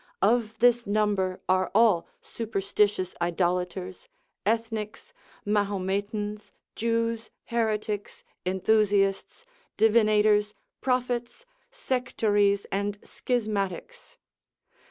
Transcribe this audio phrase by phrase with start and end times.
[0.23, 4.09] Of this number are all superstitious idolaters,
[4.47, 5.13] ethnics,
[5.45, 9.45] Mahometans, Jews, heretics, enthusiasts,
[9.77, 14.17] divinators, prophets, sectaries, and schismatics.